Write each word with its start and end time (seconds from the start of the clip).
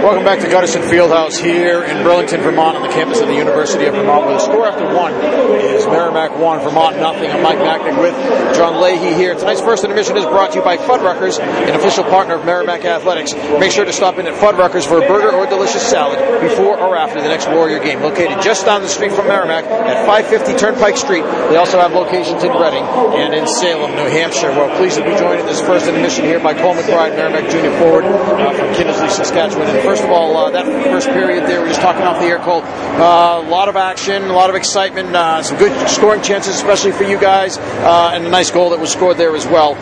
Welcome 0.00 0.24
back 0.24 0.40
to 0.40 0.46
Gutterson 0.46 0.80
Fieldhouse 0.88 1.36
here 1.36 1.84
in 1.84 2.02
Burlington, 2.02 2.40
Vermont, 2.40 2.74
on 2.74 2.82
the 2.82 2.88
campus 2.88 3.20
of 3.20 3.28
the 3.28 3.34
University 3.34 3.84
of 3.84 3.92
Vermont, 3.92 4.24
where 4.24 4.32
the 4.32 4.40
score 4.40 4.66
after 4.66 4.88
one 4.96 5.12
is 5.60 5.86
Merrimack 5.86 6.38
one, 6.38 6.58
Vermont 6.60 6.96
nothing. 6.96 7.30
I'm 7.30 7.42
Mike 7.42 7.58
Machnik 7.58 8.00
with 8.00 8.16
John 8.56 8.80
Leahy 8.80 9.12
here. 9.12 9.34
Tonight's 9.34 9.60
first 9.60 9.84
intermission 9.84 10.16
is 10.16 10.24
brought 10.24 10.52
to 10.52 10.58
you 10.58 10.64
by 10.64 10.78
Fuddruckers, 10.78 11.38
an 11.38 11.74
official 11.74 12.04
partner 12.04 12.36
of 12.36 12.46
Merrimack 12.46 12.82
Athletics. 12.86 13.34
Make 13.60 13.72
sure 13.72 13.84
to 13.84 13.92
stop 13.92 14.16
in 14.16 14.26
at 14.26 14.32
Fuddruckers 14.40 14.88
for 14.88 15.04
a 15.04 15.06
burger 15.06 15.36
or 15.36 15.44
delicious 15.46 15.86
salad 15.86 16.18
before 16.40 16.80
or 16.80 16.96
after 16.96 17.20
the 17.20 17.28
next 17.28 17.48
Warrior 17.48 17.80
game. 17.80 18.00
Located 18.00 18.40
just 18.40 18.64
down 18.64 18.80
the 18.80 18.88
street 18.88 19.12
from 19.12 19.28
Merrimack 19.28 19.66
at 19.66 20.06
550 20.06 20.56
Turnpike 20.56 20.96
Street. 20.96 21.24
They 21.52 21.56
also 21.56 21.78
have 21.78 21.92
locations 21.92 22.42
in 22.42 22.52
Reading 22.52 22.84
and 23.20 23.34
in 23.34 23.46
Salem, 23.46 23.92
New 23.96 24.08
Hampshire. 24.08 24.48
We're 24.48 24.74
pleased 24.78 24.96
to 24.96 25.04
be 25.04 25.14
joined 25.18 25.40
in 25.40 25.46
this 25.46 25.60
first 25.60 25.86
intermission 25.86 26.24
here 26.24 26.40
by 26.40 26.54
Cole 26.54 26.74
McBride, 26.74 27.16
Merrimack 27.16 27.50
Junior 27.50 27.76
forward 27.78 28.06
uh, 28.06 28.52
from 28.54 28.72
Kindersley, 28.72 29.10
Saskatchewan. 29.10 29.68
And 29.68 29.90
first 29.90 29.99
of 30.04 30.10
all, 30.10 30.36
uh, 30.36 30.50
that 30.50 30.66
first 30.66 31.08
period 31.08 31.44
there, 31.44 31.60
we 31.60 31.68
were 31.68 31.68
just 31.68 31.80
talking 31.80 32.02
off 32.02 32.18
the 32.20 32.26
air, 32.26 32.38
Cole. 32.38 32.62
Uh, 32.62 33.40
a 33.40 33.48
lot 33.48 33.68
of 33.68 33.76
action, 33.76 34.24
a 34.24 34.32
lot 34.32 34.50
of 34.50 34.56
excitement, 34.56 35.14
uh, 35.14 35.42
some 35.42 35.58
good 35.58 35.72
scoring 35.88 36.22
chances, 36.22 36.54
especially 36.54 36.92
for 36.92 37.04
you 37.04 37.18
guys, 37.18 37.58
uh, 37.58 38.10
and 38.14 38.26
a 38.26 38.30
nice 38.30 38.50
goal 38.50 38.70
that 38.70 38.80
was 38.80 38.90
scored 38.90 39.16
there 39.16 39.34
as 39.36 39.46
well. 39.46 39.74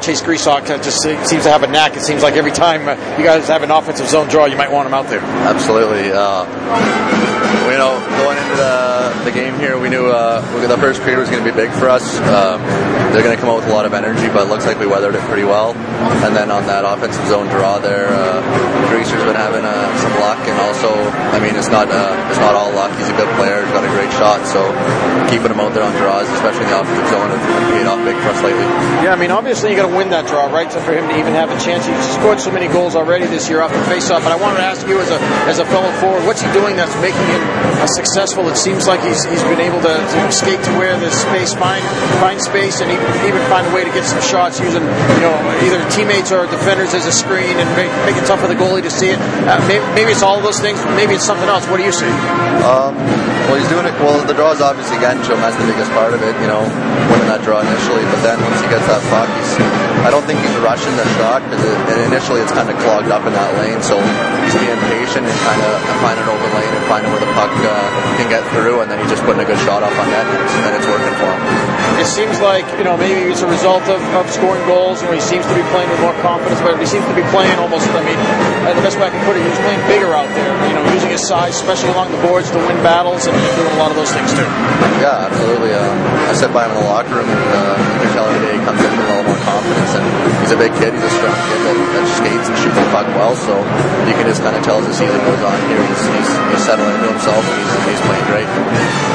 Chase 0.00 0.22
Gresock 0.22 0.66
just 0.82 1.02
seems 1.02 1.44
to 1.44 1.50
have 1.50 1.62
a 1.62 1.66
knack. 1.66 1.96
It 1.96 2.02
seems 2.02 2.22
like 2.22 2.34
every 2.34 2.52
time 2.52 2.80
you 3.18 3.24
guys 3.24 3.48
have 3.48 3.62
an 3.62 3.70
offensive 3.70 4.08
zone 4.08 4.28
draw, 4.28 4.46
you 4.46 4.56
might 4.56 4.70
want 4.70 4.86
him 4.86 4.94
out 4.94 5.08
there. 5.08 5.20
Absolutely. 5.20 6.10
You 7.76 7.84
know, 7.84 8.00
going 8.24 8.40
into 8.40 8.56
the, 8.56 9.28
the 9.28 9.32
game 9.36 9.60
here, 9.60 9.76
we 9.76 9.92
knew 9.92 10.08
uh, 10.08 10.40
the 10.40 10.80
first 10.80 11.04
period 11.04 11.20
was 11.20 11.28
going 11.28 11.44
to 11.44 11.48
be 11.52 11.52
big 11.52 11.68
for 11.76 11.92
us. 11.92 12.16
Um, 12.24 12.64
they're 13.12 13.20
going 13.20 13.36
to 13.36 13.40
come 13.40 13.52
out 13.52 13.60
with 13.60 13.68
a 13.68 13.74
lot 13.76 13.84
of 13.84 13.92
energy, 13.92 14.32
but 14.32 14.44
it 14.44 14.48
looks 14.48 14.64
like 14.64 14.80
we 14.80 14.88
weathered 14.88 15.12
it 15.12 15.20
pretty 15.28 15.44
well. 15.44 15.76
And 16.24 16.32
then 16.32 16.48
on 16.48 16.64
that 16.72 16.88
offensive 16.88 17.20
zone 17.28 17.52
draw 17.52 17.76
there, 17.76 18.08
uh, 18.08 18.40
Greaser's 18.88 19.20
been 19.28 19.36
having 19.36 19.60
uh, 19.60 19.92
some 20.00 20.14
luck, 20.24 20.40
and 20.48 20.56
also, 20.64 20.88
I 20.88 21.36
mean, 21.36 21.52
it's 21.52 21.68
not 21.68 21.92
uh, 21.92 22.16
it's 22.32 22.40
not 22.40 22.56
all 22.56 22.72
luck. 22.72 22.96
He's 22.96 23.12
a 23.12 23.16
good 23.20 23.28
player. 23.36 23.60
He's 23.60 23.74
got 23.76 23.84
a 23.84 23.92
great 23.92 24.08
shot, 24.16 24.40
so 24.48 24.64
keeping 25.28 25.52
him 25.52 25.60
out 25.60 25.76
there 25.76 25.84
on 25.84 25.92
draws, 26.00 26.24
especially 26.32 26.64
in 26.64 26.72
the 26.72 26.80
offensive 26.80 27.08
zone, 27.12 27.28
has 27.28 27.44
paid 27.76 27.84
off 27.84 28.00
big 28.08 28.16
for 28.24 28.32
us 28.32 28.40
lately. 28.40 28.64
Yeah, 29.04 29.12
I 29.12 29.20
mean, 29.20 29.28
obviously 29.28 29.68
you 29.68 29.76
got 29.76 29.88
to 29.88 29.96
win 29.96 30.08
that 30.16 30.24
draw, 30.24 30.48
right? 30.48 30.72
So 30.72 30.80
for 30.80 30.96
him 30.96 31.04
to 31.12 31.16
even 31.20 31.36
have 31.36 31.52
a 31.52 31.58
chance, 31.60 31.84
he's 31.84 32.08
scored 32.16 32.40
so 32.40 32.48
many 32.48 32.72
goals 32.72 32.96
already 32.96 33.28
this 33.28 33.52
year 33.52 33.60
off 33.60 33.68
the 33.68 33.84
faceoff. 33.84 34.24
But 34.24 34.32
I 34.32 34.40
wanted 34.40 34.64
to 34.64 34.66
ask 34.66 34.88
you, 34.88 34.96
as 34.96 35.12
a 35.12 35.20
as 35.44 35.58
a 35.60 35.66
fellow 35.68 35.92
forward, 36.00 36.24
what's 36.24 36.40
he 36.40 36.48
doing 36.56 36.76
that's 36.76 36.96
making 37.04 37.26
him 37.28 37.65
successful? 37.86 38.48
It 38.48 38.56
seems 38.56 38.86
like 38.86 39.00
he's 39.02 39.24
he's 39.24 39.42
been 39.44 39.60
able 39.60 39.80
to, 39.82 39.94
to 39.98 40.32
skate 40.32 40.62
to 40.64 40.72
where 40.78 40.98
the 40.98 41.10
space 41.10 41.54
find 41.54 41.84
find 42.18 42.40
space 42.40 42.80
and 42.80 42.90
even, 42.90 43.06
even 43.26 43.42
find 43.48 43.66
a 43.66 43.72
way 43.74 43.84
to 43.84 43.90
get 43.90 44.04
some 44.04 44.20
shots 44.22 44.60
using 44.60 44.82
you 44.82 45.22
know 45.22 45.36
either 45.62 45.80
teammates 45.90 46.32
or 46.32 46.46
defenders 46.46 46.94
as 46.94 47.06
a 47.06 47.12
screen 47.12 47.56
and 47.58 47.68
make, 47.76 47.90
make 48.06 48.16
it 48.16 48.26
tough 48.26 48.40
for 48.40 48.48
the 48.48 48.58
goalie 48.58 48.82
to 48.82 48.90
see 48.90 49.10
it. 49.10 49.18
Uh, 49.46 49.60
maybe, 49.68 49.84
maybe 49.94 50.10
it's 50.12 50.22
all 50.22 50.40
those 50.40 50.60
things. 50.60 50.82
Maybe 50.96 51.14
it's 51.14 51.24
something 51.24 51.48
else. 51.48 51.66
What 51.68 51.78
do 51.78 51.84
you 51.84 51.92
see? 51.92 52.10
Um, 52.66 52.94
well, 53.46 53.56
he's 53.58 53.68
doing 53.68 53.86
it. 53.86 53.94
Well, 54.02 54.15
the 54.26 54.34
draw 54.34 54.50
is 54.50 54.60
obviously 54.60 54.98
getting 54.98 55.22
to 55.22 55.30
him. 55.34 55.40
That's 55.40 55.56
the 55.56 55.66
biggest 55.70 55.90
part 55.94 56.10
of 56.10 56.20
it. 56.22 56.34
You 56.42 56.50
know, 56.50 56.62
winning 57.10 57.30
that 57.30 57.46
draw 57.46 57.62
initially, 57.62 58.02
but 58.10 58.20
then 58.26 58.38
once 58.42 58.58
he 58.58 58.66
gets 58.66 58.86
that 58.90 59.02
puck, 59.10 59.30
he's. 59.38 59.54
I 60.06 60.10
don't 60.10 60.22
think 60.22 60.38
he's 60.38 60.54
rushing 60.62 60.94
the 60.94 61.06
shot 61.18 61.42
because 61.46 61.62
it, 61.66 61.98
initially 62.06 62.38
it's 62.38 62.54
kind 62.54 62.70
of 62.70 62.78
clogged 62.78 63.10
up 63.10 63.26
in 63.26 63.34
that 63.34 63.50
lane. 63.58 63.82
So 63.82 63.98
he's 64.46 64.54
being 64.58 64.78
patient 64.90 65.26
and 65.26 65.38
kind 65.42 65.58
of 65.62 65.74
finding 66.02 66.22
an 66.26 66.30
open 66.30 66.50
lane 66.54 66.70
and 66.70 66.84
finding 66.86 67.10
where 67.10 67.22
the 67.22 67.32
puck 67.34 67.50
uh, 67.50 67.86
can 68.18 68.30
get 68.30 68.42
through, 68.54 68.82
and 68.82 68.90
then 68.90 68.98
he's 69.02 69.10
just 69.10 69.22
putting 69.26 69.42
a 69.42 69.48
good 69.48 69.58
shot 69.62 69.82
off 69.82 69.94
on 69.94 70.06
net, 70.10 70.26
and 70.26 70.62
then 70.62 70.74
it's 70.74 70.86
working 70.86 71.14
for 71.18 71.30
him. 71.30 71.42
Seems 72.16 72.40
like 72.40 72.64
you 72.80 72.84
know 72.88 72.96
maybe 72.96 73.28
it's 73.28 73.44
a 73.44 73.50
result 73.50 73.84
of, 73.92 74.00
of 74.16 74.24
scoring 74.32 74.64
goals. 74.64 75.04
You 75.04 75.12
know, 75.12 75.20
he 75.20 75.20
seems 75.20 75.44
to 75.44 75.52
be 75.52 75.60
playing 75.68 75.92
with 75.92 76.00
more 76.00 76.16
confidence, 76.24 76.64
but 76.64 76.80
he 76.80 76.88
seems 76.88 77.04
to 77.04 77.12
be 77.12 77.20
playing 77.28 77.60
almost. 77.60 77.84
I 77.92 78.00
mean, 78.00 78.16
uh, 78.64 78.72
the 78.72 78.80
best 78.80 78.96
way 78.96 79.04
I 79.04 79.12
can 79.12 79.20
put 79.28 79.36
it, 79.36 79.44
he's 79.44 79.60
playing 79.60 79.84
bigger 79.84 80.16
out 80.16 80.24
there. 80.32 80.48
You 80.64 80.80
know, 80.80 80.84
using 80.96 81.12
his 81.12 81.20
size, 81.20 81.60
especially 81.60 81.92
along 81.92 82.16
the 82.16 82.22
boards, 82.24 82.48
to 82.56 82.58
win 82.64 82.80
battles 82.80 83.28
and 83.28 83.36
doing 83.36 83.68
a 83.68 83.76
lot 83.76 83.92
of 83.92 84.00
those 84.00 84.08
things 84.16 84.32
too. 84.32 84.48
Yeah, 84.96 85.28
absolutely. 85.28 85.76
Uh, 85.76 85.92
I 86.24 86.32
sat 86.32 86.56
by 86.56 86.64
him 86.64 86.72
in 86.72 86.80
the 86.80 86.88
locker 86.88 87.20
room, 87.20 87.28
and 87.28 87.36
uh, 87.52 87.76
you 87.76 87.98
can 88.00 88.10
tell 88.16 88.24
every 88.32 88.48
day 88.48 88.56
he 88.56 88.62
comes 88.64 88.80
in 88.80 88.88
with 88.96 88.96
a 88.96 89.08
little 89.12 89.28
more 89.28 89.42
confidence. 89.44 89.92
And 90.00 90.04
he's 90.40 90.52
a 90.56 90.60
big 90.60 90.72
kid. 90.80 90.96
He's 90.96 91.04
a 91.04 91.12
strong 91.20 91.36
kid 91.36 91.60
that, 91.68 91.76
that 91.76 92.04
skates 92.16 92.46
and 92.48 92.56
shoots 92.64 92.80
the 92.80 92.88
puck 92.96 93.06
well. 93.12 93.36
So 93.36 93.60
you 94.08 94.16
can 94.16 94.24
just 94.24 94.40
kind 94.40 94.56
of 94.56 94.64
tell 94.64 94.80
as 94.80 94.88
the 94.88 94.96
season 94.96 95.20
goes 95.20 95.42
on 95.44 95.56
here, 95.68 95.84
he's, 95.84 96.00
he's, 96.00 96.30
he's 96.32 96.64
settling 96.64 96.96
into 96.96 97.12
himself 97.12 97.44
and 97.44 97.60
he's, 97.60 97.92
he's 97.92 98.02
playing 98.08 98.24
great. 98.32 98.48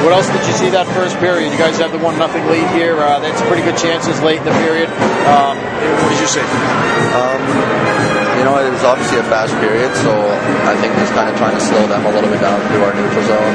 What 0.05 0.13
else 0.13 0.29
did 0.29 0.45
you 0.45 0.53
see 0.53 0.69
that 0.73 0.85
first 0.93 1.17
period? 1.17 1.49
You 1.53 1.57
guys 1.57 1.77
have 1.77 1.93
the 1.93 2.01
one 2.01 2.17
nothing 2.17 2.45
lead 2.49 2.65
here. 2.73 2.90
Uh, 2.99 3.19
that's 3.19 3.41
pretty 3.47 3.63
good 3.63 3.77
chances 3.77 4.19
late 4.21 4.39
in 4.39 4.45
the 4.45 4.57
period. 4.67 4.89
Um, 5.31 5.55
what 5.55 6.09
did 6.11 6.19
you 6.19 6.27
see? 6.27 6.43
Um, 6.43 7.39
you 8.35 8.43
know, 8.43 8.57
it 8.57 8.73
was 8.73 8.83
obviously 8.83 9.21
a 9.21 9.27
fast 9.29 9.53
period, 9.61 9.93
so 10.01 10.11
I 10.65 10.73
think 10.81 10.91
just 10.97 11.13
kind 11.13 11.29
of 11.29 11.37
trying 11.37 11.53
to 11.53 11.63
slow 11.63 11.85
them 11.87 12.03
a 12.03 12.11
little 12.11 12.27
bit 12.27 12.41
down 12.41 12.57
through 12.73 12.83
our 12.83 12.93
neutral 12.97 13.21
zone, 13.29 13.53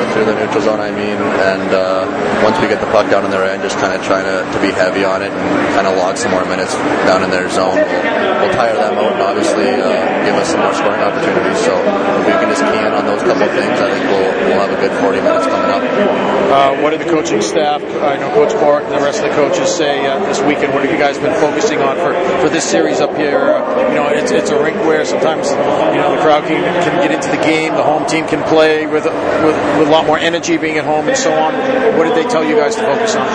or 0.00 0.04
through 0.16 0.26
the 0.26 0.36
neutral 0.40 0.62
zone, 0.64 0.80
I 0.80 0.90
mean. 0.90 1.20
And 1.20 1.68
uh, 1.68 2.08
once 2.42 2.56
we 2.58 2.66
get 2.66 2.80
the 2.80 2.88
puck 2.90 3.12
down 3.12 3.28
in 3.28 3.30
their 3.30 3.44
end, 3.44 3.60
just 3.62 3.76
kind 3.76 3.92
of 3.92 4.00
trying 4.02 4.24
to, 4.24 4.40
to 4.40 4.58
be 4.64 4.72
heavy 4.72 5.04
on 5.04 5.20
it 5.20 5.30
and 5.30 5.44
kind 5.76 5.86
of 5.86 6.00
log 6.00 6.16
some 6.16 6.32
more 6.32 6.48
minutes 6.48 6.72
down 7.04 7.22
in 7.22 7.30
their 7.30 7.46
zone. 7.52 7.76
We'll, 7.76 8.34
we'll 8.40 8.54
tire 8.56 8.74
them 8.74 8.96
out 8.98 9.12
and 9.14 9.22
obviously 9.22 9.68
uh, 9.68 9.92
give 10.24 10.34
us 10.40 10.48
some 10.48 10.64
more 10.64 10.74
scoring 10.74 11.04
opportunities. 11.04 11.60
So 11.62 11.76
if 11.76 12.24
we 12.24 12.32
can 12.32 12.48
just 12.48 12.64
key 12.66 12.80
in 12.80 12.92
on 12.96 13.04
those 13.04 13.20
couple 13.20 13.44
of 13.44 13.52
things, 13.52 13.76
I 13.78 13.88
think 13.92 14.04
we'll, 14.08 14.32
we'll 14.48 14.60
have 14.64 14.72
a 14.72 14.80
good 14.80 14.94
40 14.96 15.20
minutes 15.20 15.46
coming 15.46 15.70
up. 15.70 16.31
Uh, 16.52 16.76
what 16.82 16.90
did 16.90 17.00
the 17.00 17.08
coaching 17.08 17.40
staff, 17.40 17.80
I 17.82 18.16
know 18.18 18.28
Coach 18.34 18.52
Bart 18.52 18.84
and 18.84 18.92
the 18.92 19.00
rest 19.00 19.22
of 19.22 19.30
the 19.30 19.34
coaches 19.34 19.74
say 19.74 20.04
uh, 20.04 20.18
this 20.26 20.38
weekend? 20.42 20.74
What 20.74 20.84
have 20.84 20.92
you 20.92 20.98
guys 20.98 21.16
been 21.16 21.32
focusing 21.40 21.80
on 21.80 21.96
for, 21.96 22.12
for 22.42 22.50
this 22.50 22.62
series 22.62 23.00
up 23.00 23.16
here? 23.16 23.56
you 23.88 23.94
know, 23.96 24.08
it's, 24.08 24.30
it's 24.30 24.50
a 24.50 24.62
rink 24.62 24.76
where 24.84 25.02
sometimes 25.06 25.48
you 25.48 25.96
know 25.96 26.14
the 26.14 26.20
crowd 26.20 26.44
can, 26.44 26.60
can 26.84 27.00
get 27.00 27.10
into 27.10 27.28
the 27.34 27.42
game, 27.42 27.72
the 27.72 27.82
home 27.82 28.04
team 28.04 28.28
can 28.28 28.42
play 28.44 28.84
with, 28.84 29.04
with 29.06 29.56
with 29.80 29.88
a 29.88 29.90
lot 29.90 30.04
more 30.04 30.18
energy 30.18 30.58
being 30.58 30.76
at 30.76 30.84
home 30.84 31.08
and 31.08 31.16
so 31.16 31.32
on. 31.32 31.54
What 31.96 32.04
did 32.04 32.16
they 32.16 32.28
tell 32.28 32.44
you 32.44 32.56
guys 32.56 32.76
to 32.76 32.82
focus 32.82 33.16
on? 33.16 33.26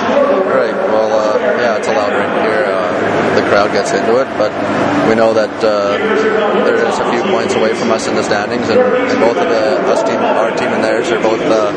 Right. 0.46 0.74
Well, 0.74 1.10
uh, 1.10 1.40
yeah, 1.58 1.78
it's 1.78 1.88
a 1.88 1.94
loud 1.94 2.14
rink 2.14 2.32
here. 2.46 2.66
Uh, 2.70 3.42
the 3.42 3.47
crowd 3.58 3.74
gets 3.74 3.90
into 3.90 4.22
it, 4.22 4.30
but 4.38 4.54
we 5.10 5.18
know 5.18 5.34
that 5.34 5.50
uh, 5.66 5.98
there's 6.62 6.94
a 7.02 7.10
few 7.10 7.26
points 7.34 7.58
away 7.58 7.74
from 7.74 7.90
us 7.90 8.06
in 8.06 8.14
the 8.14 8.22
standings, 8.22 8.70
and, 8.70 8.78
and 8.78 9.18
both 9.18 9.34
of 9.34 9.50
the 9.50 9.82
us 9.90 10.06
team, 10.06 10.22
our 10.22 10.54
team, 10.54 10.70
and 10.70 10.86
theirs 10.86 11.10
are 11.10 11.18
both 11.18 11.42
uh, 11.42 11.74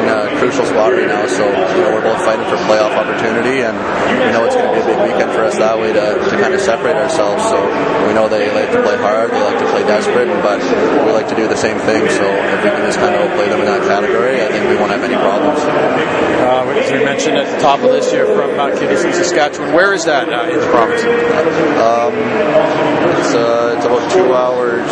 in 0.00 0.08
a 0.08 0.32
crucial 0.40 0.64
spot 0.64 0.88
right 0.88 1.04
now. 1.04 1.28
So 1.28 1.44
you 1.44 1.84
know, 1.84 1.92
we're 1.92 2.00
both 2.00 2.24
fighting 2.24 2.48
for 2.48 2.56
playoff 2.64 2.96
opportunity, 2.96 3.60
and 3.60 3.76
we 4.24 4.32
know 4.32 4.48
it's 4.48 4.56
going 4.56 4.64
to 4.64 4.72
be 4.72 4.80
a 4.80 4.88
big 4.88 5.00
weekend 5.04 5.36
for 5.36 5.44
us 5.44 5.60
that 5.60 5.76
way 5.76 5.92
to, 5.92 6.16
to 6.16 6.34
kind 6.40 6.56
of 6.56 6.64
separate 6.64 6.96
ourselves. 6.96 7.44
So 7.44 7.60
we 8.08 8.16
know 8.16 8.32
they 8.32 8.48
like 8.48 8.72
to 8.72 8.80
play 8.80 8.96
hard, 8.96 9.36
they 9.36 9.42
like 9.44 9.60
to 9.60 9.68
play 9.68 9.84
desperate, 9.84 10.32
but 10.40 10.64
we 11.04 11.12
like 11.12 11.28
to 11.28 11.36
do 11.36 11.44
the 11.44 11.60
same 11.60 11.76
thing. 11.84 12.08
So 12.08 12.24
if 12.24 12.64
we 12.64 12.70
can 12.72 12.88
just 12.88 12.96
kind 12.96 13.12
of 13.12 13.28
play 13.36 13.52
them 13.52 13.60
in 13.60 13.68
that 13.68 13.84
category, 13.84 14.40
I 14.40 14.48
think 14.48 14.64
we 14.64 14.80
won't 14.80 14.96
have 14.96 15.04
any 15.04 15.20
problems. 15.20 15.60
Uh, 15.60 16.72
as 16.72 16.90
we 16.90 17.04
mentioned 17.04 17.36
at 17.36 17.46
the 17.52 17.60
top 17.60 17.80
of 17.80 17.92
this 17.92 18.12
year 18.12 18.26
from 18.26 18.58
uh, 18.58 18.70
Kindersley, 18.74 19.12
Saskatchewan, 19.12 19.72
where 19.72 19.92
is 19.92 20.04
that 20.06 20.32
uh, 20.32 20.50
in 20.50 20.58
the 20.58 20.66
province? 20.66 21.01
Um, 21.02 22.14
it's, 22.14 23.34
uh, 23.34 23.74
it's 23.76 23.86
about 23.86 24.10
two 24.12 24.32
hours 24.32 24.86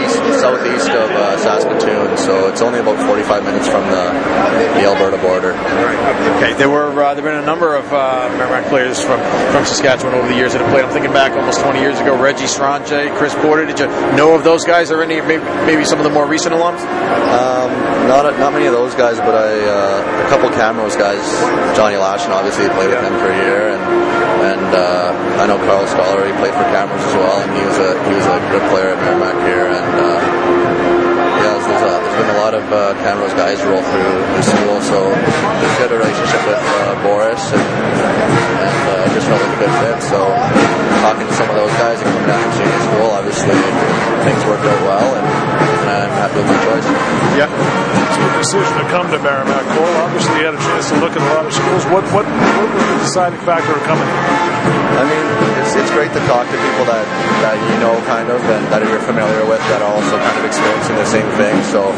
east, 0.00 0.40
southeast 0.40 0.88
of 0.88 1.10
uh, 1.10 1.36
Saskatoon, 1.36 2.13
so 2.24 2.48
it's 2.48 2.62
only 2.62 2.80
about 2.80 2.96
45 3.06 3.44
minutes 3.44 3.68
from 3.68 3.84
the, 3.92 4.04
the 4.80 4.84
Alberta 4.88 5.20
border. 5.20 5.52
Okay, 6.40 6.54
there 6.56 6.70
were 6.70 6.88
uh, 6.88 7.12
there 7.14 7.22
have 7.22 7.24
been 7.24 7.42
a 7.42 7.46
number 7.46 7.76
of 7.76 7.84
uh, 7.92 8.32
Merrimack 8.40 8.66
players 8.72 8.98
from, 8.98 9.20
from 9.52 9.64
Saskatchewan 9.64 10.14
over 10.14 10.26
the 10.26 10.34
years 10.34 10.52
that 10.52 10.62
have 10.62 10.70
played. 10.72 10.84
I'm 10.84 10.92
thinking 10.92 11.12
back 11.12 11.32
almost 11.36 11.60
20 11.60 11.80
years 11.80 12.00
ago, 12.00 12.16
Reggie 12.16 12.46
Strange, 12.46 12.88
Chris 13.20 13.34
Porter. 13.36 13.66
Did 13.66 13.78
you 13.78 13.86
know 14.16 14.34
of 14.34 14.42
those 14.42 14.64
guys 14.64 14.90
or 14.90 15.02
any 15.02 15.20
maybe, 15.20 15.44
maybe 15.68 15.84
some 15.84 15.98
of 15.98 16.04
the 16.04 16.10
more 16.10 16.26
recent 16.26 16.54
alums? 16.54 16.80
Um, 16.80 17.70
not 18.08 18.24
not 18.40 18.52
many 18.52 18.66
of 18.66 18.72
those 18.72 18.94
guys, 18.94 19.18
but 19.18 19.34
I 19.34 19.52
uh, 19.60 20.24
a 20.24 20.28
couple 20.32 20.48
Camrose 20.50 20.96
guys. 20.96 21.24
Johnny 21.76 21.96
Lashin 21.96 22.32
obviously 22.32 22.68
played 22.72 22.88
with 22.88 23.04
him 23.04 23.14
for 23.20 23.28
a 23.28 23.36
year, 23.36 23.76
and 23.76 23.82
and 24.48 24.70
uh, 24.72 25.40
I 25.40 25.46
know 25.46 25.58
Karl 25.58 25.84
Stollery. 25.84 26.32
He 26.32 26.36
played 26.40 26.56
for 26.56 26.64
Camrose 26.72 27.04
as 27.04 27.14
well, 27.20 27.36
and 27.44 27.50
he 27.52 27.64
was 27.68 27.78
a 27.78 27.90
he 28.08 28.14
was 28.16 28.26
a 28.26 28.36
good 28.48 28.64
player 28.72 28.96
at 28.96 28.98
Merrimack 29.04 29.36
here, 29.44 29.66
and. 29.68 29.92
Uh, 30.00 30.63
yeah, 30.63 30.63
there's, 32.14 32.30
a, 32.30 32.38
lot 32.38 32.54
of 32.54 32.64
uh, 32.70 32.94
Camrose 33.02 33.34
guys 33.34 33.58
roll 33.64 33.82
through 33.82 34.14
the 34.38 34.42
school, 34.42 34.80
so 34.82 35.10
there's 35.10 35.74
a 35.74 35.80
good 35.82 35.92
relationship 35.98 36.42
with 36.46 36.62
uh, 36.62 36.94
Boris, 37.02 37.42
and, 37.50 37.60
and 37.60 38.80
uh, 38.90 39.14
just 39.14 39.26
felt 39.26 39.42
like 39.42 39.54
a 39.54 39.60
good 39.66 39.74
fit. 39.82 39.98
So 40.02 40.18
talking 41.02 41.26
to 41.26 41.34
some 41.34 41.50
of 41.50 41.56
those 41.56 41.74
guys 41.74 41.98
and 41.98 42.06
coming 42.06 42.26
down 42.26 42.38
from 42.42 42.52
senior 42.54 42.80
school, 42.86 43.10
obviously 43.10 43.93
things 44.24 44.40
worked 44.48 44.64
out 44.64 44.80
well, 44.88 45.08
and, 45.20 45.26
and 45.84 45.96
I'm 46.08 46.14
happy 46.16 46.40
with 46.40 46.48
my 46.48 46.60
choice. 46.64 46.86
Yeah. 47.36 47.48
It's 47.52 48.16
your 48.16 48.32
decision 48.40 48.74
to 48.80 48.86
come 48.88 49.06
to 49.12 49.18
Merrimack 49.20 49.64
Cole. 49.76 49.94
Obviously, 50.00 50.40
you 50.40 50.46
had 50.48 50.56
a 50.56 50.64
chance 50.64 50.88
to 50.90 50.96
look 50.98 51.12
at 51.12 51.20
a 51.20 51.30
lot 51.36 51.44
of 51.44 51.52
schools. 51.52 51.84
What 51.92 52.04
what 52.16 52.24
what 52.24 52.68
was 52.72 52.84
the 52.88 52.98
deciding 53.04 53.40
factor 53.44 53.76
of 53.76 53.82
coming? 53.84 54.08
I 54.94 55.04
mean, 55.04 55.26
it's, 55.60 55.74
it's 55.74 55.90
great 55.92 56.14
to 56.14 56.22
talk 56.30 56.46
to 56.46 56.56
people 56.56 56.86
that, 56.86 57.04
that 57.42 57.58
you 57.58 57.76
know 57.82 57.92
kind 58.06 58.30
of 58.30 58.38
and 58.46 58.64
that 58.72 58.86
you're 58.86 59.02
familiar 59.02 59.44
with 59.44 59.60
that 59.68 59.82
are 59.82 59.92
also 59.92 60.16
kind 60.16 60.38
of 60.38 60.44
experiencing 60.46 60.96
the 60.96 61.10
same 61.10 61.28
thing. 61.34 61.54
So 61.68 61.90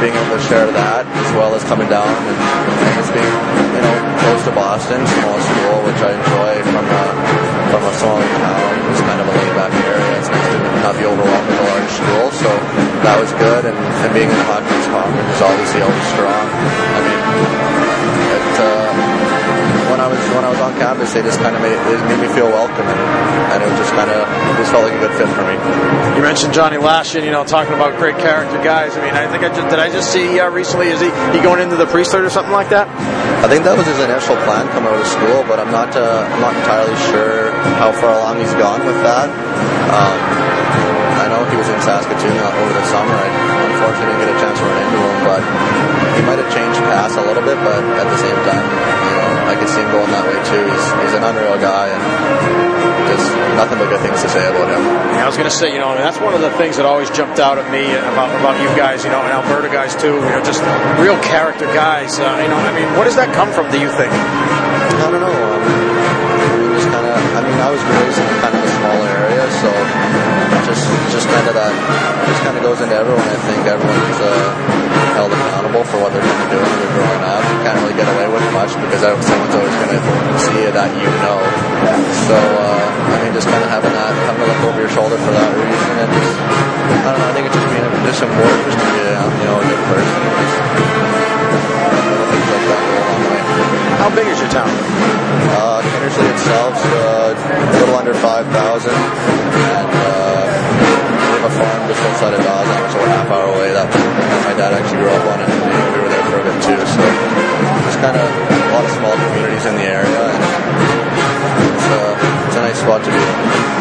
being 0.00 0.16
able 0.16 0.40
to 0.40 0.42
share 0.48 0.66
that 0.72 1.04
as 1.06 1.30
well 1.36 1.52
as 1.54 1.62
coming 1.68 1.86
down 1.92 2.08
and, 2.08 2.38
and 2.40 2.92
just 2.96 3.12
being, 3.12 3.34
you 3.76 3.82
know, 3.84 3.96
close 4.24 4.42
to 4.48 4.52
Boston, 4.56 4.98
small 5.04 5.38
school, 5.38 5.76
which 5.86 6.00
I 6.00 6.10
enjoy 6.16 6.50
from 6.66 6.84
a, 6.88 7.02
from 7.68 7.82
a 7.84 7.92
small 8.00 8.18
town. 8.18 8.72
It's 8.90 9.02
kind 9.04 9.20
of 9.20 9.26
a 9.28 9.34
laid 9.36 9.54
back 9.54 9.72
area. 9.86 10.18
It's 10.18 10.30
nice 10.32 10.49
not 10.82 10.96
be 10.96 11.04
overwhelmed 11.04 11.48
with 11.48 11.60
a 11.60 11.66
large 11.70 11.92
school 11.92 12.26
so 12.40 12.48
that 13.04 13.16
was 13.20 13.32
good, 13.36 13.64
and, 13.68 13.76
and 13.76 14.10
being 14.16 14.28
in 14.28 14.36
the 14.36 14.74
East 14.76 14.88
Conference 14.88 15.28
is 15.32 15.42
obviously 15.44 15.80
always 15.84 16.06
strong. 16.16 16.44
I 16.96 17.00
mean, 17.04 17.20
it, 18.32 18.48
uh, 18.60 19.20
when 19.92 20.00
I 20.00 20.06
was 20.08 20.20
when 20.32 20.44
I 20.44 20.50
was 20.50 20.60
on 20.60 20.72
campus, 20.78 21.12
they 21.12 21.20
just 21.20 21.40
kind 21.40 21.56
of 21.56 21.60
made 21.60 21.74
it, 21.74 21.80
it 21.80 22.00
made 22.08 22.22
me 22.24 22.30
feel 22.32 22.48
welcome, 22.48 22.86
and, 22.86 23.00
and 23.52 23.58
it 23.60 23.72
just 23.76 23.92
kind 23.92 24.08
of 24.08 24.24
just 24.56 24.70
felt 24.72 24.84
like 24.88 24.94
a 24.94 25.00
good 25.02 25.14
fit 25.18 25.28
for 25.34 25.44
me. 25.44 25.56
You 26.16 26.22
mentioned 26.22 26.54
Johnny 26.54 26.76
Lashin, 26.78 27.24
you 27.24 27.32
know, 27.32 27.44
talking 27.44 27.74
about 27.74 27.98
great 27.98 28.16
character 28.16 28.56
guys. 28.62 28.96
I 28.96 29.04
mean, 29.04 29.12
I 29.14 29.28
think 29.28 29.44
I 29.44 29.48
just, 29.52 29.68
did 29.68 29.78
I 29.80 29.90
just 29.90 30.12
see 30.12 30.40
uh, 30.40 30.48
recently 30.48 30.88
is 30.88 31.00
he 31.00 31.10
he 31.36 31.42
going 31.44 31.60
into 31.60 31.76
the 31.76 31.86
priesthood 31.86 32.24
or 32.24 32.30
something 32.30 32.52
like 32.52 32.70
that? 32.70 32.88
I 33.44 33.48
think 33.48 33.64
that 33.64 33.76
was 33.76 33.88
his 33.88 33.98
initial 34.00 34.36
plan 34.48 34.68
coming 34.72 34.88
out 34.92 35.00
of 35.00 35.08
school, 35.08 35.44
but 35.44 35.58
I'm 35.60 35.72
not 35.72 35.92
uh, 35.96 36.24
I'm 36.24 36.40
not 36.40 36.54
entirely 36.56 36.96
sure 37.12 37.52
how 37.76 37.92
far 37.92 38.16
along 38.16 38.38
he's 38.38 38.54
gone 38.54 38.84
with 38.86 39.00
that. 39.02 39.28
Um, 39.90 40.16
I 40.20 40.24
know 40.24 40.38
he 40.38 40.39
was 41.60 41.68
in 41.68 41.80
Saskatoon 41.84 42.40
over 42.40 42.72
the 42.72 42.86
summer. 42.88 43.12
I 43.12 43.28
unfortunately 43.68 44.16
didn't 44.16 44.24
get 44.24 44.30
a 44.32 44.38
chance 44.40 44.56
to 44.56 44.64
run 44.64 44.80
into 44.80 44.96
him, 44.96 45.16
but 45.28 45.42
he 46.16 46.20
might 46.24 46.40
have 46.40 46.48
changed 46.48 46.80
paths 46.88 47.20
a 47.20 47.24
little 47.28 47.44
bit. 47.44 47.60
But 47.60 47.84
at 48.00 48.08
the 48.08 48.16
same 48.16 48.38
time, 48.48 48.64
you 48.64 49.12
know, 49.20 49.52
I 49.52 49.54
could 49.60 49.68
see 49.68 49.84
him 49.84 49.92
going 49.92 50.08
that 50.08 50.24
way 50.24 50.40
too. 50.48 50.64
He's, 50.64 50.86
he's 51.04 51.14
an 51.20 51.20
unreal 51.20 51.60
guy, 51.60 51.92
and 51.92 52.00
just 53.12 53.28
nothing 53.60 53.76
but 53.76 53.92
good 53.92 54.00
things 54.00 54.24
to 54.24 54.30
say 54.32 54.40
about 54.48 54.72
him. 54.72 54.80
Yeah, 55.12 55.20
I 55.20 55.28
was 55.28 55.36
going 55.36 55.52
to 55.52 55.52
say, 55.52 55.68
you 55.68 55.84
know, 55.84 55.92
that's 56.00 56.16
one 56.16 56.32
of 56.32 56.40
the 56.40 56.48
things 56.56 56.80
that 56.80 56.88
always 56.88 57.12
jumped 57.12 57.36
out 57.36 57.60
at 57.60 57.68
me 57.68 57.92
about 57.92 58.32
about 58.40 58.56
you 58.64 58.72
guys, 58.72 59.04
you 59.04 59.12
know, 59.12 59.20
and 59.20 59.28
Alberta 59.28 59.68
guys 59.68 59.92
too. 59.92 60.16
You 60.16 60.32
know, 60.32 60.40
just 60.40 60.64
real 60.96 61.20
character 61.20 61.68
guys. 61.76 62.16
Uh, 62.16 62.40
you 62.40 62.48
know, 62.48 62.56
I 62.56 62.72
mean, 62.72 62.88
what 62.96 63.04
does 63.04 63.20
that 63.20 63.36
come 63.36 63.52
from? 63.52 63.68
Do 63.68 63.76
you 63.76 63.92
think? 63.92 64.08
I 64.08 65.12
don't 65.12 65.20
know. 65.20 65.28
Um, 65.28 66.72
just 66.72 66.88
kind 66.88 67.04
of. 67.04 67.20
I 67.36 67.40
mean, 67.44 67.58
I 67.60 67.68
was 67.68 67.84
raised 67.84 68.16
in 68.16 68.28
kind 68.40 68.54
of 68.56 68.64
a 68.64 68.72
small 68.80 69.00
area, 69.12 69.44
so 69.60 69.68
that 71.60 71.72
just 72.24 72.40
kind 72.40 72.56
of 72.56 72.62
goes 72.64 72.80
into 72.80 72.96
everyone. 72.96 73.20
I 73.20 73.36
think 73.44 73.60
everyone's 73.68 74.20
uh, 74.20 74.48
held 75.12 75.28
accountable 75.28 75.84
for 75.84 76.00
what 76.00 76.10
they're 76.16 76.24
going 76.24 76.42
to 76.48 76.50
do 76.56 76.56
when 76.56 76.76
they're 76.80 76.96
growing 76.96 77.24
up. 77.28 77.42
You 77.44 77.58
can't 77.60 77.76
really 77.84 77.96
get 78.00 78.08
away 78.08 78.26
with 78.32 78.44
much 78.56 78.72
because 78.80 79.04
someone's 79.04 79.54
always 79.54 79.76
going 79.76 79.92
to 79.92 80.00
see 80.40 80.56
you 80.64 80.72
that 80.72 80.88
you 80.96 81.10
know. 81.20 81.38
So 82.32 82.36
uh, 82.36 82.80
I 83.12 83.16
mean, 83.20 83.36
just 83.36 83.48
kind 83.48 83.60
of 83.60 83.68
having 83.68 83.92
that, 83.92 84.12
having 84.24 84.40
to 84.40 84.48
look 84.48 84.62
over 84.72 84.80
your 84.80 84.92
shoulder 84.92 85.20
for 85.20 85.32
that 85.36 85.50
reason, 85.52 85.92
and 86.00 86.08
just 86.08 86.36
I 87.04 87.08
don't 87.12 87.20
know. 87.20 87.28
I 87.28 87.34
think 87.36 87.44
it's 87.44 87.56
just 87.56 87.68
being 87.68 87.84
just 88.08 88.22
important 88.24 88.60
just 88.64 88.80
to 88.80 88.86
be 88.88 89.00
you 89.04 89.46
know 89.46 89.56
a 89.60 89.66
good 89.68 89.82
person. 89.84 90.16
Just, 90.40 90.56
things 91.60 92.48
like 92.56 92.64
that 92.72 92.80
go 92.88 92.96
a 92.96 93.04
long 93.04 93.20
way. 93.28 93.40
How 94.00 94.08
big 94.16 94.26
is 94.32 94.40
your 94.40 94.48
town? 94.48 94.72
Uh, 95.60 95.82
Kindersley 95.84 96.24
itself's 96.32 96.84
uh, 96.88 97.36
a 97.36 97.72
little 97.80 97.96
under 97.96 98.14
5,000, 98.14 98.48
outside 102.10 102.34
of 102.34 102.42
Dawson, 102.42 102.76
which 102.82 102.94
is 102.98 103.06
a 103.06 103.12
half 103.14 103.30
hour 103.30 103.46
away. 103.54 103.70
That 103.70 103.86
my 104.42 104.54
dad 104.58 104.74
actually 104.74 105.06
grew 105.06 105.14
up 105.14 105.24
on, 105.30 105.38
and 105.46 105.50
we 105.54 106.00
were 106.02 106.10
there 106.10 106.26
for 106.26 106.38
a 106.42 106.44
bit 106.44 106.58
too. 106.58 106.74
So 106.74 107.02
just 107.86 107.98
kind 108.02 108.18
of 108.18 108.26
a 108.26 108.70
lot 108.74 108.82
of 108.82 108.92
small 108.98 109.14
communities 109.14 109.64
in 109.70 109.74
the 109.78 109.86
area, 109.86 110.20
and 110.26 110.42
it's, 111.70 111.86
uh, 111.86 112.46
it's 112.50 112.58
a 112.58 112.62
nice 112.66 112.78
spot 112.82 113.06
to 113.06 113.10
be. 113.14 113.22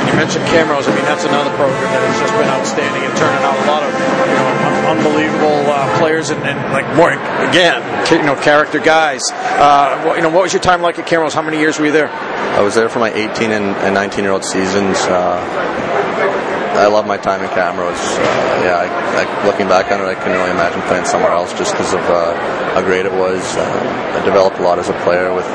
You 0.10 0.14
mentioned 0.14 0.46
Camrose. 0.54 0.86
I 0.86 0.94
mean, 0.94 1.06
that's 1.10 1.26
another 1.26 1.50
program 1.58 1.90
that 1.90 2.02
has 2.06 2.18
just 2.22 2.34
been 2.38 2.50
outstanding 2.54 3.02
and 3.02 3.14
turning 3.18 3.42
out 3.42 3.58
a 3.58 3.66
lot 3.66 3.82
of 3.82 3.92
you 3.98 4.36
know 4.38 4.50
unbelievable 4.94 5.66
uh, 5.70 5.90
players 5.98 6.30
and, 6.30 6.42
and 6.46 6.58
like 6.74 6.86
more 6.96 7.14
again, 7.14 7.82
you 8.14 8.26
know, 8.26 8.38
character 8.38 8.80
guys. 8.80 9.22
Uh, 9.34 10.06
what, 10.06 10.18
you 10.18 10.22
know, 10.22 10.30
what 10.30 10.46
was 10.46 10.54
your 10.54 10.62
time 10.62 10.82
like 10.82 10.98
at 11.02 11.10
Camrose? 11.10 11.34
How 11.34 11.42
many 11.42 11.58
years 11.58 11.78
were 11.82 11.86
you 11.86 11.92
there? 11.92 12.10
I 12.10 12.62
was 12.62 12.74
there 12.76 12.90
for 12.90 13.00
my 13.00 13.12
18 13.14 13.52
and, 13.52 13.74
and 13.86 13.94
19 13.94 14.24
year 14.24 14.34
old 14.34 14.46
seasons. 14.46 14.98
Uh, 15.02 16.49
I 16.78 16.88
love 16.88 17.08
my 17.08 17.18
time 17.18 17.42
in 17.42 17.50
Camrose. 17.50 17.98
Uh, 17.98 18.64
yeah, 18.64 18.78
I, 18.84 18.88
I, 19.24 19.46
looking 19.46 19.68
back 19.68 19.92
on 19.92 20.02
it, 20.02 20.06
I 20.06 20.16
couldn't 20.16 20.38
really 20.38 20.52
imagine 20.52 20.82
playing 20.88 21.06
somewhere 21.06 21.32
else 21.32 21.52
just 21.54 21.74
because 21.74 21.94
of 21.94 22.02
uh, 22.02 22.36
how 22.74 22.82
great 22.82 23.06
it 23.06 23.12
was. 23.14 23.42
Uh, 23.58 24.20
I 24.20 24.26
developed 24.26 24.60
a 24.60 24.64
lot 24.64 24.80
as 24.80 24.90
a 24.90 24.98
player 25.02 25.34
with, 25.34 25.48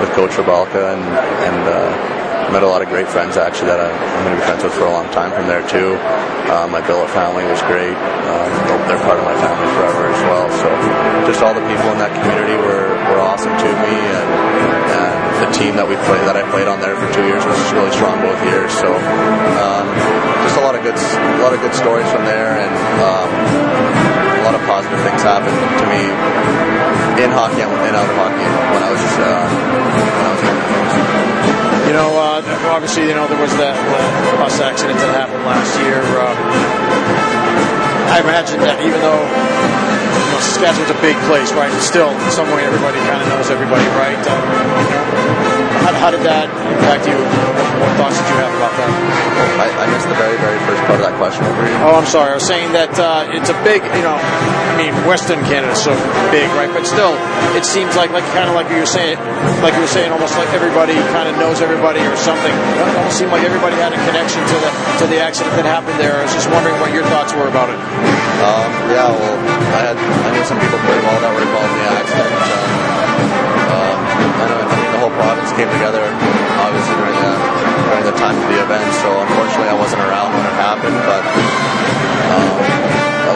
with 0.00 0.10
Coach 0.14 0.32
Rybalka 0.38 0.94
and, 0.94 1.02
and 1.02 1.60
uh, 1.68 2.22
met 2.52 2.62
a 2.62 2.68
lot 2.68 2.84
of 2.84 2.88
great 2.92 3.08
friends 3.08 3.40
actually 3.40 3.72
that 3.72 3.80
I, 3.80 3.88
am 3.88 4.28
going 4.28 4.36
to 4.36 4.40
be 4.40 4.44
friends 4.44 4.60
with 4.60 4.76
for 4.76 4.84
a 4.84 4.92
long 4.92 5.08
time 5.08 5.32
from 5.32 5.48
there 5.48 5.64
too. 5.64 5.96
Uh, 6.52 6.68
my 6.68 6.84
billet 6.84 7.08
family 7.08 7.48
was 7.48 7.64
great. 7.64 7.96
Uh, 7.96 8.46
they're 8.84 9.00
part 9.08 9.16
of 9.16 9.24
my 9.24 9.32
family 9.40 9.68
forever 9.72 10.04
as 10.12 10.20
well. 10.28 10.46
So 10.60 10.68
just 11.24 11.40
all 11.40 11.56
the 11.56 11.64
people 11.64 11.88
in 11.96 11.98
that 12.04 12.12
community 12.12 12.60
were, 12.60 12.91
were 13.12 13.20
awesome 13.20 13.52
to 13.52 13.68
me 13.84 13.92
and, 13.92 14.28
and 14.96 15.12
the 15.44 15.50
team 15.52 15.76
that 15.76 15.84
we 15.84 16.00
played 16.08 16.24
that 16.24 16.36
I 16.38 16.48
played 16.48 16.68
on 16.68 16.80
there 16.80 16.96
for 16.96 17.08
two 17.12 17.26
years 17.28 17.44
was 17.44 17.58
really 17.76 17.92
strong 17.92 18.16
both 18.24 18.40
years. 18.48 18.72
So 18.72 18.88
um, 18.88 19.84
just 20.48 20.56
a 20.56 20.64
lot 20.64 20.72
of 20.72 20.80
good 20.80 20.96
a 20.96 21.42
lot 21.44 21.52
of 21.52 21.60
good 21.60 21.76
stories 21.76 22.08
from 22.08 22.24
there 22.24 22.56
and 22.56 22.72
um, 23.04 23.28
a 23.28 24.42
lot 24.48 24.54
of 24.56 24.62
positive 24.64 24.96
things 25.04 25.20
happened 25.20 25.52
to 25.52 25.86
me 25.92 26.02
in 27.20 27.28
hockey 27.30 27.60
and 27.60 27.94
out 27.94 28.08
of 28.08 28.16
hockey 28.16 28.48
when 28.72 28.82
I 28.82 28.90
was 28.90 29.04
uh, 29.20 29.44
when 29.44 30.24
I 30.24 30.30
was 30.32 30.40
there. 30.40 30.58
You 31.90 31.94
know, 31.98 32.08
uh, 32.16 32.72
obviously, 32.72 33.10
you 33.10 33.14
know 33.14 33.28
there 33.28 33.40
was 33.40 33.52
that 33.60 33.76
uh, 33.76 34.36
bus 34.40 34.56
accident 34.60 34.98
that 34.98 35.12
happened 35.12 35.44
last 35.44 35.76
year. 35.84 36.00
Uh, 36.00 36.32
I 38.14 38.20
imagine 38.20 38.60
that 38.60 38.80
even 38.80 39.00
though 39.00 39.24
Saskatchewan's 40.42 40.90
a 40.90 41.00
big 41.00 41.16
place, 41.30 41.52
right? 41.52 41.72
Still, 41.80 42.10
in 42.10 42.30
some 42.30 42.50
way, 42.50 42.64
everybody 42.64 42.98
kind 43.06 43.22
of 43.22 43.28
knows 43.28 43.50
everybody, 43.50 43.86
right? 43.94 44.18
Uh, 44.18 44.34
you 44.82 44.90
know, 44.90 45.61
how, 45.82 45.92
how, 45.98 46.10
did 46.10 46.22
that 46.22 46.46
impact 46.46 47.04
you? 47.10 47.18
What 47.18 47.92
thoughts 47.98 48.14
did 48.14 48.26
you 48.30 48.38
have 48.38 48.54
about 48.54 48.74
that? 48.78 48.90
I, 49.58 49.66
I 49.82 49.84
missed 49.90 50.06
the 50.06 50.14
very, 50.14 50.38
very 50.38 50.58
first 50.66 50.80
part 50.86 51.02
of 51.02 51.04
that 51.06 51.18
question. 51.18 51.42
Oh, 51.82 51.98
I'm 51.98 52.06
sorry. 52.06 52.30
I 52.30 52.38
was 52.38 52.46
saying 52.46 52.70
that 52.72 52.94
uh, 52.98 53.26
it's 53.34 53.50
a 53.50 53.58
big, 53.66 53.82
you 53.98 54.04
know, 54.06 54.14
I 54.14 54.74
mean, 54.78 54.94
Western 55.04 55.42
Canada's 55.44 55.82
so 55.82 55.92
big, 56.30 56.46
right? 56.54 56.70
But 56.70 56.86
still, 56.86 57.18
it 57.58 57.66
seems 57.66 57.98
like, 57.98 58.14
like 58.14 58.24
kind 58.30 58.46
of 58.46 58.54
like 58.54 58.70
you 58.70 58.78
were 58.78 58.88
saying, 58.88 59.18
like 59.60 59.74
you 59.74 59.82
were 59.82 59.90
saying, 59.90 60.14
almost 60.14 60.38
like 60.38 60.48
everybody 60.54 60.94
kind 61.10 61.26
of 61.26 61.34
knows 61.36 61.60
everybody 61.60 62.00
or 62.00 62.16
something. 62.16 62.54
It 62.54 62.96
almost 62.96 63.18
seemed 63.18 63.34
like 63.34 63.42
everybody 63.42 63.76
had 63.76 63.92
a 63.92 64.00
connection 64.06 64.40
to 64.46 64.56
the 64.62 64.70
to 65.02 65.04
the 65.10 65.18
accident 65.18 65.58
that 65.58 65.66
happened 65.66 65.98
there. 65.98 66.16
I 66.16 66.24
was 66.24 66.34
just 66.34 66.48
wondering 66.48 66.78
what 66.78 66.94
your 66.94 67.04
thoughts 67.10 67.34
were 67.34 67.50
about 67.50 67.68
it. 67.68 67.78
Um, 68.42 68.70
yeah, 68.90 69.10
well, 69.10 69.36
I 69.74 69.92
had 69.92 69.96
I 69.98 70.28
knew 70.32 70.44
some 70.46 70.58
people 70.58 70.78
pretty 70.86 71.02
well 71.04 71.18
that 71.20 71.30
were 71.34 71.44
involved 71.44 71.72
in 71.74 71.78
the 71.82 71.90
accident. 71.92 72.32
Um, 72.32 72.71
came 75.56 75.70
together, 75.70 76.02
obviously 76.60 76.94
during 76.96 77.16
the 77.16 77.32
during 77.88 78.04
the 78.08 78.16
time 78.16 78.36
of 78.36 78.46
the 78.48 78.58
event. 78.62 78.88
So 79.04 79.08
unfortunately, 79.12 79.68
I 79.68 79.78
wasn't 79.78 80.02
around 80.02 80.32
when 80.32 80.44
it 80.46 80.56
happened, 80.56 80.98
but 81.04 81.22
um, 82.32 82.82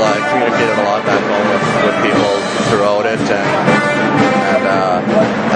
I 0.06 0.20
communicated 0.32 0.76
a 0.78 0.84
lot 0.86 1.02
back 1.04 1.18
home 1.18 1.46
with, 1.50 1.64
with 1.84 1.96
people 2.04 2.32
throughout 2.70 3.04
it, 3.04 3.20
and 3.20 3.50
and 4.46 4.64
uh, 4.64 5.02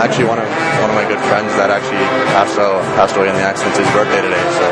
actually 0.00 0.26
one 0.26 0.38
of 0.38 0.48
one 0.80 0.90
of 0.90 0.96
my 0.96 1.06
good 1.06 1.20
friends 1.30 1.54
that 1.56 1.70
actually 1.70 2.02
passed 2.34 2.58
away, 2.58 2.82
passed 2.98 3.16
away 3.16 3.28
in 3.30 3.36
the 3.36 3.44
accident. 3.46 3.76
It's 3.76 3.86
his 3.86 3.92
birthday 3.94 4.20
today, 4.20 4.44
so 4.58 4.66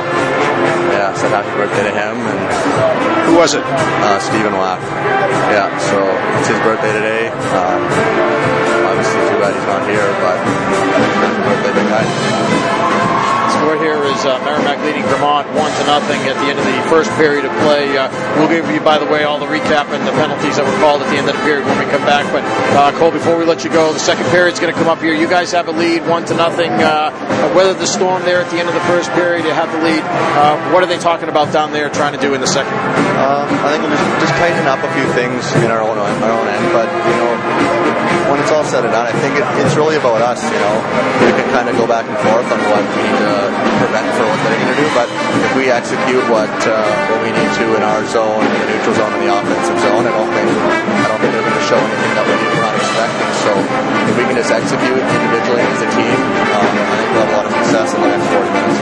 yeah, 0.93 1.15
said 1.15 1.31
happy 1.31 1.53
birthday 1.57 1.89
to 1.89 1.95
him. 1.95 2.17
And 2.21 2.41
who 3.31 3.37
was 3.39 3.55
it? 3.55 3.65
Uh, 3.65 4.19
Stephen 4.19 4.53
Wack. 4.53 4.81
Yeah, 5.53 5.71
so 5.89 6.05
it's 6.41 6.49
his 6.49 6.61
birthday 6.61 6.93
today. 6.93 7.29
Um, 7.57 8.28
obviously, 9.09 9.33
too 9.33 9.41
bad 9.41 9.53
he's 9.57 9.69
not 9.69 9.83
here, 9.89 10.09
but 10.21 10.37
happy 10.37 11.41
birthday, 11.43 11.73
big 11.73 11.89
guy. 11.89 12.05
Score 13.59 13.81
here 13.81 13.99
is 14.05 14.25
uh, 14.25 14.39
Merrimack 14.45 14.79
leading 14.85 15.03
Vermont 15.09 15.49
one 15.57 15.73
to 15.73 15.85
nothing 15.89 16.21
at 16.29 16.37
the 16.37 16.47
end 16.53 16.61
of 16.61 16.67
the 16.69 16.79
first 16.87 17.11
period 17.17 17.45
of 17.45 17.51
play. 17.65 17.97
Uh, 17.97 18.07
we'll 18.37 18.49
give 18.49 18.69
you, 18.71 18.79
by 18.81 18.99
the 18.99 19.07
way, 19.07 19.25
all 19.25 19.41
the 19.41 19.49
recap 19.49 19.91
and 19.91 20.07
the 20.07 20.13
penalties 20.13 20.57
that 20.57 20.65
were 20.69 20.79
called 20.79 21.03
at 21.03 21.11
the 21.11 21.17
end 21.17 21.29
of 21.29 21.35
the 21.35 21.43
period 21.43 21.65
when 21.65 21.79
we 21.81 21.89
come 21.91 22.05
back. 22.05 22.29
But 22.31 22.45
uh, 22.77 22.93
Cole, 22.99 23.11
before 23.11 23.37
we 23.37 23.45
let 23.45 23.65
you 23.65 23.71
go, 23.71 23.93
the 23.93 23.99
second 23.99 24.27
period 24.31 24.53
is 24.53 24.61
going 24.61 24.73
to 24.73 24.79
come 24.79 24.87
up 24.89 25.01
here. 25.01 25.15
You 25.15 25.27
guys 25.27 25.51
have 25.53 25.67
a 25.67 25.73
lead, 25.73 26.07
one 26.07 26.25
to 26.27 26.37
nothing. 26.37 26.71
Uh, 26.71 27.11
weather 27.57 27.75
the 27.75 27.87
storm 27.89 28.23
there 28.23 28.41
at 28.41 28.51
the 28.53 28.61
end 28.61 28.69
of 28.69 28.75
the 28.75 28.85
first 28.85 29.11
period. 29.13 29.45
You 29.45 29.53
have 29.53 29.73
the 29.73 29.83
lead. 29.83 30.05
Uh, 30.05 30.71
what 30.71 30.85
are 30.85 30.91
they 30.91 30.99
talking 30.99 31.29
about 31.29 31.51
down 31.53 31.73
there, 31.73 31.89
trying 31.89 32.13
to 32.13 32.21
do 32.21 32.35
in 32.35 32.41
the 32.41 32.47
second? 32.47 32.75
Um, 33.19 33.49
I 33.65 33.73
think 33.73 33.83
we're 33.83 33.97
just, 33.97 34.29
just 34.29 34.35
tightening 34.39 34.69
up 34.69 34.79
a 34.85 34.91
few 34.95 35.09
things 35.17 35.43
in 35.65 35.73
our 35.73 35.83
own 35.83 35.99
our 35.99 36.31
own 36.31 36.47
end, 36.47 36.67
but 36.71 36.87
you 36.87 37.17
know 37.17 37.28
when 38.39 38.47
it's 38.47 38.55
all 38.55 38.63
said 38.63 38.87
and 38.87 38.95
done, 38.95 39.11
I 39.11 39.15
think 39.19 39.35
it, 39.35 39.43
it's 39.59 39.75
really 39.75 39.99
about 39.99 40.23
us. 40.23 40.39
You 40.47 40.63
know, 40.63 40.75
we 41.27 41.35
can 41.35 41.51
kind 41.51 41.67
of 41.67 41.75
go 41.75 41.91
back 41.91 42.07
and 42.07 42.15
forth 42.23 42.47
on 42.47 42.61
what 42.71 42.87
we 42.95 43.03
need 43.03 43.19
to 43.19 43.35
prevent 43.83 44.07
for 44.15 44.23
what 44.31 44.39
they're 44.47 44.55
going 44.63 44.71
to 44.71 44.79
do, 44.79 44.89
but 44.95 45.11
if 45.43 45.53
we 45.59 45.75
execute 45.75 46.23
what 46.31 46.47
uh, 46.63 46.87
what 47.11 47.19
we 47.27 47.35
need 47.35 47.51
to 47.59 47.67
in 47.75 47.83
our 47.83 48.07
zone, 48.07 48.39
in 48.39 48.55
the 48.63 48.69
neutral 48.71 48.95
zone, 48.95 49.11
in 49.19 49.27
the 49.27 49.31
offensive 49.35 49.79
zone, 49.83 50.07
I 50.07 50.13
don't 50.15 50.31
think 50.31 50.47
I 50.55 51.07
don't 51.11 51.19
think 51.19 51.28
they're 51.69 51.85
going 51.85 51.85
show 51.85 51.85
anything 51.85 52.15
that 52.17 52.25
we're 52.25 52.65
not 52.65 52.75
expecting. 52.81 53.29
So 53.45 53.53
if 54.09 54.15
we 54.17 54.25
can 54.25 54.37
just 54.37 54.53
execute 54.53 55.05
individually 55.05 55.65
as 55.69 55.81
a 55.85 55.91
team, 55.93 56.17
um, 56.17 56.65
I 56.65 56.95
think 56.97 57.09
we'll 57.13 57.25
have 57.25 57.33
a 57.33 57.37
lot 57.37 57.47
of 57.47 57.53
success 57.53 57.89
in 57.95 58.01
the 58.01 58.09
next 58.09 58.27
40 58.33 58.49
minutes. 58.57 58.79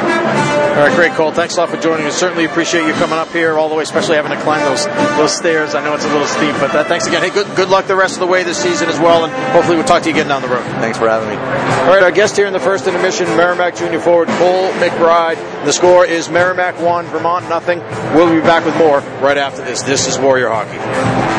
All 0.77 0.83
right, 0.85 0.95
great, 0.95 1.13
Cole. 1.13 1.33
Thanks 1.33 1.57
a 1.57 1.61
lot 1.61 1.71
for 1.71 1.79
joining 1.79 2.07
us. 2.07 2.15
Certainly 2.17 2.45
appreciate 2.45 2.87
you 2.87 2.93
coming 2.95 3.19
up 3.19 3.33
here 3.33 3.57
all 3.57 3.71
the 3.71 3.75
way, 3.75 3.83
especially 3.83 4.17
having 4.17 4.33
to 4.33 4.41
climb 4.43 4.61
those 4.69 4.85
those 5.17 5.35
stairs. 5.35 5.75
I 5.75 5.83
know 5.83 5.95
it's 5.95 6.05
a 6.05 6.13
little 6.13 6.27
steep, 6.29 6.53
but 6.61 6.75
uh, 6.77 6.85
thanks 6.85 7.07
again. 7.07 7.23
Hey, 7.23 7.31
good 7.31 7.49
good 7.57 7.71
luck 7.71 7.87
the 7.87 7.97
rest 7.97 8.15
of 8.15 8.21
the 8.21 8.27
way 8.27 8.43
this 8.43 8.59
season 8.59 8.91
as 8.91 9.01
well, 9.01 9.25
and 9.25 9.33
hopefully 9.57 9.79
we'll 9.79 9.87
talk 9.87 10.03
to 10.03 10.11
you 10.11 10.15
again 10.15 10.29
down 10.29 10.43
the 10.43 10.49
road. 10.49 10.65
Thanks 10.85 10.99
for 10.99 11.09
having 11.09 11.31
me. 11.31 11.37
All 11.37 11.95
right, 11.95 12.03
our 12.03 12.13
guest 12.13 12.37
here 12.37 12.47
in 12.47 12.53
the 12.53 12.61
first 12.61 12.87
intermission, 12.87 13.27
Merrimack 13.37 13.77
Junior 13.77 14.01
forward 14.01 14.29
Cole 14.37 14.71
McBride. 14.73 15.37
The 15.65 15.73
score 15.73 16.05
is 16.05 16.29
Merrimack 16.29 16.79
one, 16.79 17.07
Vermont 17.07 17.49
nothing. 17.49 17.79
We'll 18.15 18.31
be 18.31 18.43
back 18.43 18.67
with 18.67 18.77
more 18.77 19.01
right 19.25 19.39
after 19.39 19.65
this. 19.65 19.83
This 19.83 20.07
is 20.07 20.19
Warrior 20.19 20.51
Hockey. 20.51 21.36